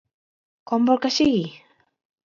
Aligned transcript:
Com 0.71 0.89
vol 0.89 1.01
que 1.05 1.15
sigui? 1.21 1.47